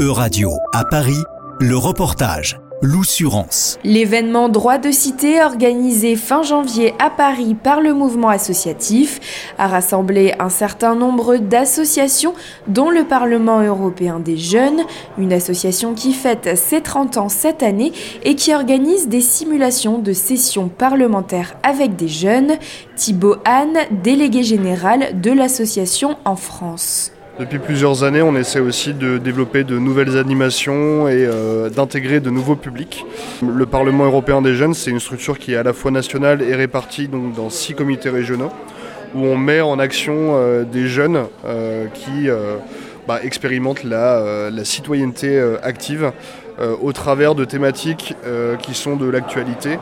E-Radio 0.00 0.52
à 0.72 0.86
Paris, 0.86 1.22
le 1.60 1.76
reportage. 1.76 2.58
L'Oussurance. 2.80 3.78
L'événement 3.84 4.48
Droit 4.48 4.78
de 4.78 4.90
cité 4.90 5.42
organisé 5.42 6.16
fin 6.16 6.42
janvier 6.42 6.94
à 6.98 7.10
Paris 7.10 7.54
par 7.54 7.82
le 7.82 7.92
mouvement 7.92 8.30
associatif 8.30 9.20
a 9.58 9.66
rassemblé 9.66 10.32
un 10.38 10.48
certain 10.48 10.94
nombre 10.94 11.36
d'associations 11.36 12.32
dont 12.66 12.88
le 12.88 13.04
Parlement 13.04 13.60
européen 13.60 14.20
des 14.20 14.38
jeunes, 14.38 14.80
une 15.18 15.34
association 15.34 15.92
qui 15.92 16.14
fête 16.14 16.56
ses 16.56 16.80
30 16.80 17.18
ans 17.18 17.28
cette 17.28 17.62
année 17.62 17.92
et 18.22 18.36
qui 18.36 18.54
organise 18.54 19.06
des 19.06 19.20
simulations 19.20 19.98
de 19.98 20.14
sessions 20.14 20.70
parlementaires 20.70 21.56
avec 21.62 21.96
des 21.96 22.08
jeunes, 22.08 22.52
Thibaut 22.96 23.36
Anne, 23.44 23.76
délégué 24.02 24.44
général 24.44 25.20
de 25.20 25.30
l'association 25.30 26.16
en 26.24 26.36
France. 26.36 27.12
Depuis 27.40 27.58
plusieurs 27.58 28.04
années, 28.04 28.20
on 28.20 28.36
essaie 28.36 28.60
aussi 28.60 28.92
de 28.92 29.16
développer 29.16 29.64
de 29.64 29.78
nouvelles 29.78 30.18
animations 30.18 31.08
et 31.08 31.24
euh, 31.24 31.70
d'intégrer 31.70 32.20
de 32.20 32.28
nouveaux 32.28 32.54
publics. 32.54 33.06
Le 33.42 33.64
Parlement 33.64 34.04
européen 34.04 34.42
des 34.42 34.54
jeunes, 34.54 34.74
c'est 34.74 34.90
une 34.90 35.00
structure 35.00 35.38
qui 35.38 35.54
est 35.54 35.56
à 35.56 35.62
la 35.62 35.72
fois 35.72 35.90
nationale 35.90 36.42
et 36.42 36.54
répartie 36.54 37.08
dans 37.08 37.48
six 37.48 37.72
comités 37.72 38.10
régionaux, 38.10 38.50
où 39.14 39.24
on 39.24 39.38
met 39.38 39.62
en 39.62 39.78
action 39.78 40.34
euh, 40.34 40.64
des 40.64 40.86
jeunes 40.86 41.24
euh, 41.46 41.86
qui 41.94 42.28
bah, 43.08 43.20
expérimentent 43.22 43.84
la 43.84 44.50
citoyenneté 44.62 45.42
active 45.62 46.12
au 46.82 46.92
travers 46.92 47.34
de 47.34 47.44
thématiques 47.44 48.14
qui 48.62 48.74
sont 48.74 48.96
de 48.96 49.08
l'actualité, 49.08 49.78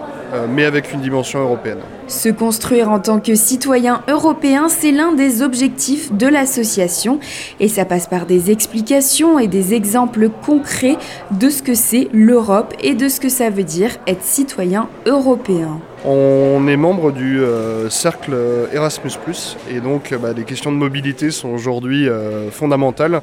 mais 0.50 0.64
avec 0.64 0.92
une 0.92 1.00
dimension 1.00 1.40
européenne. 1.40 1.78
Se 2.06 2.28
construire 2.28 2.90
en 2.90 3.00
tant 3.00 3.20
que 3.20 3.34
citoyen 3.34 4.02
européen, 4.08 4.68
c'est 4.68 4.92
l'un 4.92 5.12
des 5.12 5.42
objectifs 5.42 6.12
de 6.12 6.26
l'association 6.26 7.18
et 7.60 7.68
ça 7.68 7.84
passe 7.84 8.06
par 8.06 8.26
des 8.26 8.50
explications 8.50 9.38
et 9.38 9.46
des 9.46 9.74
exemples 9.74 10.28
concrets 10.28 10.96
de 11.32 11.50
ce 11.50 11.62
que 11.62 11.74
c'est 11.74 12.08
l'Europe 12.12 12.74
et 12.82 12.94
de 12.94 13.08
ce 13.08 13.20
que 13.20 13.28
ça 13.28 13.50
veut 13.50 13.64
dire 13.64 13.90
être 14.06 14.22
citoyen 14.22 14.88
européen. 15.06 15.80
On 16.04 16.68
est 16.68 16.76
membre 16.76 17.10
du 17.10 17.40
euh, 17.40 17.90
cercle 17.90 18.32
Erasmus⁇ 18.72 19.10
et 19.68 19.80
donc 19.80 20.14
bah, 20.22 20.32
les 20.32 20.44
questions 20.44 20.70
de 20.70 20.76
mobilité 20.76 21.32
sont 21.32 21.48
aujourd'hui 21.48 22.08
euh, 22.08 22.50
fondamentales. 22.52 23.20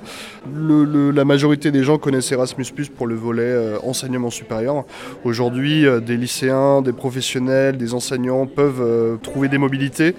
la 0.53 1.25
majorité 1.25 1.71
des 1.71 1.83
gens 1.83 1.97
connaissent 1.97 2.33
Erasmus⁇ 2.33 2.63
pour 2.89 3.07
le 3.07 3.15
volet 3.15 3.43
euh, 3.43 3.77
enseignement 3.83 4.29
supérieur. 4.29 4.83
Aujourd'hui, 5.23 5.85
des 6.05 6.17
lycéens, 6.17 6.81
des 6.81 6.91
professionnels, 6.91 7.77
des 7.77 7.93
enseignants 7.93 8.45
peuvent 8.45 8.81
euh, 8.81 9.15
trouver 9.17 9.47
des 9.47 9.57
mobilités, 9.57 10.15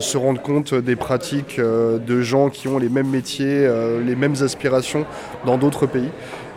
se 0.00 0.16
rendre 0.16 0.40
compte 0.40 0.74
des 0.74 0.96
pratiques 0.96 1.58
euh, 1.58 1.98
de 1.98 2.22
gens 2.22 2.48
qui 2.48 2.68
ont 2.68 2.78
les 2.78 2.88
mêmes 2.88 3.08
métiers, 3.08 3.66
euh, 3.66 4.02
les 4.02 4.16
mêmes 4.16 4.34
aspirations 4.40 5.04
dans 5.44 5.58
d'autres 5.58 5.86
pays. 5.86 6.08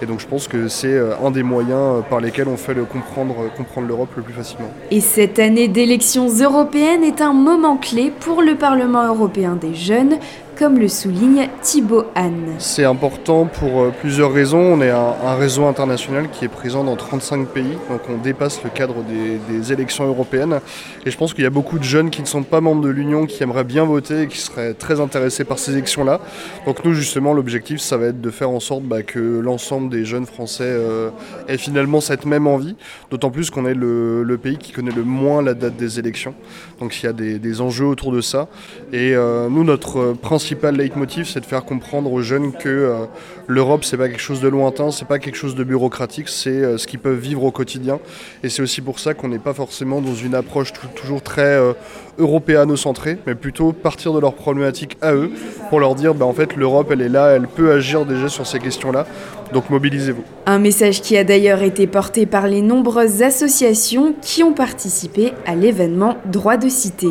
Et 0.03 0.05
donc 0.05 0.19
je 0.19 0.27
pense 0.27 0.49
que 0.49 0.67
c'est 0.67 0.99
un 1.23 1.31
des 1.31 1.43
moyens 1.43 2.03
par 2.09 2.19
lesquels 2.19 2.49
on 2.49 2.57
fait 2.57 2.75
comprendre, 2.91 3.49
comprendre 3.55 3.87
l'Europe 3.87 4.09
le 4.17 4.21
plus 4.21 4.33
facilement. 4.33 4.69
Et 4.91 4.99
cette 4.99 5.39
année 5.39 5.69
d'élections 5.69 6.27
européennes 6.27 7.05
est 7.05 7.21
un 7.21 7.31
moment 7.31 7.77
clé 7.77 8.11
pour 8.19 8.41
le 8.41 8.55
Parlement 8.55 9.07
européen 9.07 9.55
des 9.55 9.73
jeunes, 9.73 10.17
comme 10.63 10.79
le 10.79 10.87
souligne 10.87 11.49
Thibaut 11.61 12.05
Anne. 12.15 12.55
C'est 12.57 12.85
important 12.85 13.47
pour 13.47 13.81
euh, 13.81 13.93
plusieurs 13.99 14.31
raisons. 14.31 14.61
On 14.61 14.81
est 14.81 14.91
un, 14.91 15.35
réseau 15.35 15.65
international 15.65 16.29
qui 16.31 16.45
est 16.45 16.47
présent 16.47 16.85
dans 16.85 16.95
35 16.95 17.49
pays, 17.49 17.77
donc 17.89 17.99
on 18.09 18.15
dépasse 18.15 18.63
le 18.63 18.69
cadre 18.69 19.03
des, 19.03 19.73
élections 19.73 20.05
européennes. 20.07 20.61
Et 21.05 21.11
je 21.11 21.17
pense 21.17 21.33
qu'il 21.33 21.43
y 21.43 21.47
a 21.47 21.49
beaucoup 21.49 21.79
de 21.79 21.83
jeunes 21.83 22.09
qui 22.09 22.21
ne 22.21 22.27
sont 22.27 22.43
pas 22.43 22.61
membres 22.61 22.81
de 22.81 22.87
l'Union, 22.87 23.25
qui 23.25 23.43
aimeraient 23.43 23.65
bien 23.65 23.83
voter 23.83 24.21
et 24.21 24.27
qui 24.27 24.37
seraient 24.37 24.73
très 24.73 25.01
intéressés 25.01 25.43
par 25.43 25.59
ces 25.59 25.73
élections-là. 25.73 26.21
Donc 26.65 26.85
nous, 26.85 26.93
justement, 26.93 27.33
l'objectif, 27.33 27.81
ça 27.81 27.97
va 27.97 28.05
être 28.05 28.21
de 28.21 28.29
faire 28.29 28.49
en 28.49 28.61
sorte 28.61 28.83
bah, 28.83 29.03
que 29.03 29.19
l'ensemble 29.19 29.89
des 29.89 30.05
jeunes 30.05 30.25
Français 30.25 30.63
euh, 30.63 31.09
aient 31.49 31.57
finalement 31.57 31.99
cette 31.99 32.25
même 32.25 32.47
envie, 32.47 32.77
d'autant 33.11 33.31
plus 33.31 33.49
qu'on 33.49 33.65
est 33.65 33.73
le, 33.73 34.39
pays 34.41 34.57
qui 34.57 34.71
connaît 34.71 34.95
le 34.95 35.03
moins 35.03 35.41
la 35.41 35.55
date 35.55 35.75
des 35.75 35.99
élections. 35.99 36.35
Donc 36.79 36.97
il 37.01 37.05
y 37.05 37.09
a 37.09 37.13
des, 37.13 37.61
enjeux 37.61 37.85
autour 37.85 38.13
de 38.13 38.21
ça. 38.21 38.47
Et 38.93 39.13
euh, 39.13 39.49
nous, 39.49 39.65
notre 39.65 40.13
principal 40.13 40.52
principal 40.53 40.75
leitmotiv, 40.75 41.25
c'est 41.27 41.39
de 41.39 41.45
faire 41.45 41.65
comprendre 41.65 42.11
aux 42.11 42.21
jeunes 42.21 42.51
que 42.51 42.69
euh, 42.69 43.05
l'Europe, 43.47 43.83
c'est 43.83 43.97
pas 43.97 44.07
quelque 44.07 44.21
chose 44.21 44.39
de 44.39 44.47
lointain, 44.47 44.91
c'est 44.91 45.07
pas 45.07 45.17
quelque 45.17 45.35
chose 45.35 45.55
de 45.55 45.63
bureaucratique, 45.63 46.29
c'est 46.29 46.49
euh, 46.49 46.77
ce 46.77 46.85
qu'ils 46.85 46.99
peuvent 46.99 47.17
vivre 47.17 47.43
au 47.43 47.49
quotidien. 47.49 47.99
Et 48.43 48.49
c'est 48.49 48.61
aussi 48.61 48.81
pour 48.81 48.99
ça 48.99 49.15
qu'on 49.15 49.29
n'est 49.29 49.39
pas 49.39 49.55
forcément 49.55 49.99
dans 49.99 50.13
une 50.13 50.35
approche 50.35 50.71
toujours 50.95 51.23
très 51.23 51.41
euh, 51.41 51.73
européano-centrée, 52.19 53.17
mais 53.25 53.33
plutôt 53.33 53.73
partir 53.73 54.13
de 54.13 54.19
leurs 54.19 54.35
problématiques 54.35 54.95
à 55.01 55.13
eux 55.13 55.31
pour 55.69 55.79
leur 55.79 55.95
dire, 55.95 56.13
bah, 56.13 56.25
en 56.25 56.33
fait, 56.33 56.55
l'Europe, 56.55 56.89
elle 56.91 57.01
est 57.01 57.09
là, 57.09 57.29
elle 57.29 57.47
peut 57.47 57.71
agir 57.71 58.05
déjà 58.05 58.29
sur 58.29 58.45
ces 58.45 58.59
questions-là. 58.59 59.07
Donc 59.53 59.71
mobilisez-vous. 59.71 60.23
Un 60.45 60.59
message 60.59 61.01
qui 61.01 61.17
a 61.17 61.23
d'ailleurs 61.23 61.63
été 61.63 61.87
porté 61.87 62.27
par 62.27 62.47
les 62.47 62.61
nombreuses 62.61 63.23
associations 63.23 64.13
qui 64.21 64.43
ont 64.43 64.53
participé 64.53 65.33
à 65.47 65.55
l'événement 65.55 66.17
Droit 66.25 66.57
de 66.57 66.69
cité. 66.69 67.09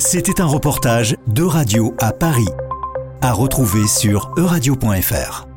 C'était 0.00 0.40
un 0.40 0.46
reportage 0.46 1.16
de 1.26 1.42
Radio 1.42 1.92
à 1.98 2.12
Paris, 2.12 2.46
à 3.20 3.32
retrouver 3.32 3.88
sur 3.88 4.30
euradio.fr. 4.36 5.47